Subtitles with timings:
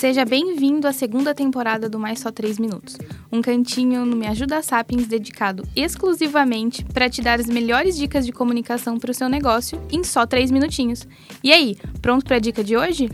[0.00, 2.96] Seja bem-vindo à segunda temporada do Mais Só 3 Minutos,
[3.30, 8.32] um cantinho no Me Ajuda Sapiens dedicado exclusivamente para te dar as melhores dicas de
[8.32, 11.06] comunicação para o seu negócio em só 3 minutinhos.
[11.44, 13.10] E aí, pronto para a dica de hoje?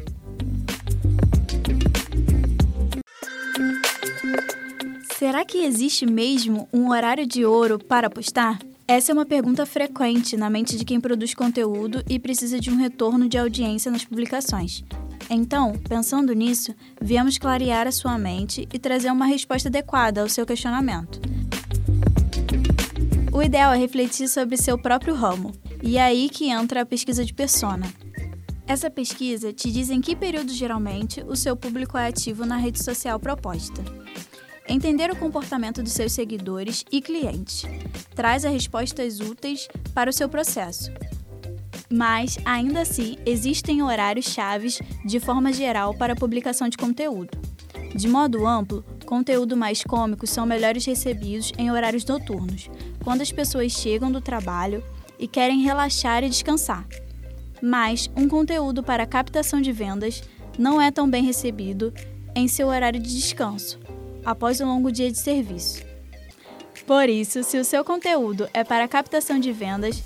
[5.19, 8.61] Será que existe mesmo um horário de ouro para postar?
[8.89, 12.77] Essa é uma pergunta frequente na mente de quem produz conteúdo e precisa de um
[12.77, 14.85] retorno de audiência nas publicações.
[15.29, 16.73] Então, pensando nisso,
[17.03, 21.21] viemos clarear a sua mente e trazer uma resposta adequada ao seu questionamento.
[23.33, 27.25] O ideal é refletir sobre seu próprio ramo, e é aí que entra a pesquisa
[27.25, 27.93] de persona.
[28.69, 32.83] Essa pesquisa te diz em que período geralmente o seu público é ativo na rede
[32.83, 33.83] social proposta.
[34.69, 37.65] Entender o comportamento dos seus seguidores e clientes
[38.15, 40.91] traz as respostas úteis para o seu processo,
[41.89, 47.39] mas, ainda assim, existem horários chaves de forma geral para a publicação de conteúdo.
[47.95, 52.69] De modo amplo, conteúdo mais cômico são melhores recebidos em horários noturnos,
[53.05, 54.83] quando as pessoas chegam do trabalho
[55.19, 56.87] e querem relaxar e descansar.
[57.63, 60.23] Mas um conteúdo para captação de vendas
[60.59, 61.95] não é tão bem recebido
[62.35, 63.79] em seu horário de descanso,
[64.27, 65.85] após um longo dia de serviço.
[66.85, 70.03] Por isso, se o seu conteúdo é para captação de vendas,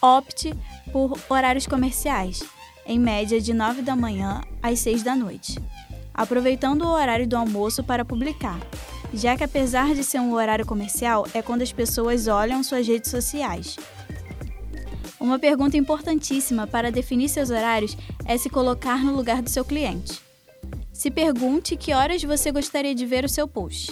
[0.00, 0.54] opte
[0.90, 2.42] por horários comerciais,
[2.86, 5.58] em média de 9 da manhã às 6 da noite,
[6.14, 8.58] aproveitando o horário do almoço para publicar,
[9.12, 13.10] já que apesar de ser um horário comercial, é quando as pessoas olham suas redes
[13.10, 13.76] sociais.
[15.18, 20.29] Uma pergunta importantíssima para definir seus horários é se colocar no lugar do seu cliente.
[21.00, 23.90] Se pergunte que horas você gostaria de ver o seu post.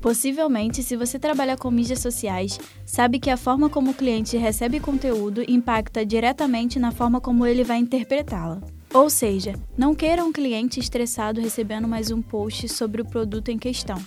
[0.00, 4.80] Possivelmente, se você trabalha com mídias sociais, sabe que a forma como o cliente recebe
[4.80, 8.62] conteúdo impacta diretamente na forma como ele vai interpretá-la.
[8.94, 13.58] Ou seja, não queira um cliente estressado recebendo mais um post sobre o produto em
[13.58, 14.02] questão.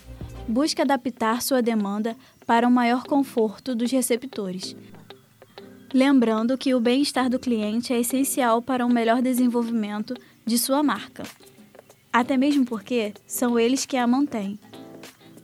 [0.47, 2.17] Busque adaptar sua demanda
[2.47, 4.75] para um maior conforto dos receptores.
[5.93, 11.21] Lembrando que o bem-estar do cliente é essencial para um melhor desenvolvimento de sua marca.
[12.15, 14.57] Até mesmo porque são eles que a mantêm.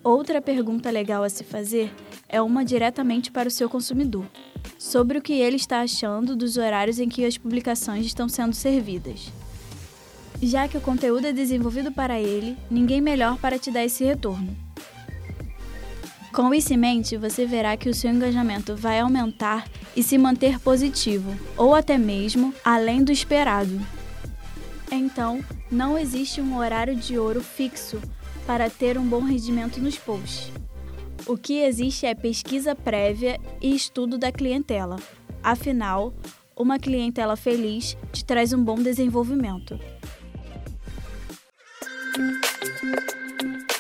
[0.02, 1.94] Outra pergunta legal a se fazer
[2.30, 4.26] é uma diretamente para o seu consumidor,
[4.80, 9.34] sobre o que ele está achando dos horários em que as publicações estão sendo servidas.
[10.42, 14.56] Já que o conteúdo é desenvolvido para ele, ninguém melhor para te dar esse retorno.
[16.32, 20.58] Com isso em mente, você verá que o seu engajamento vai aumentar e se manter
[20.58, 23.78] positivo, ou até mesmo além do esperado.
[24.92, 28.02] Então, não existe um horário de ouro fixo
[28.46, 30.52] para ter um bom rendimento nos posts.
[31.26, 34.98] O que existe é pesquisa prévia e estudo da clientela.
[35.42, 36.14] Afinal,
[36.56, 39.80] uma clientela feliz te traz um bom desenvolvimento.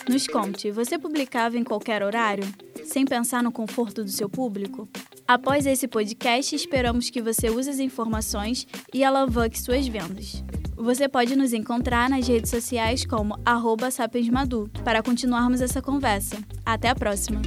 [0.07, 2.43] Nos conte, você publicava em qualquer horário,
[2.85, 4.87] sem pensar no conforto do seu público?
[5.27, 10.43] Após esse podcast, esperamos que você use as informações e alavanque suas vendas.
[10.81, 13.39] Você pode nos encontrar nas redes sociais como
[13.91, 16.37] sapiensmadu para continuarmos essa conversa.
[16.65, 17.39] Até a próxima!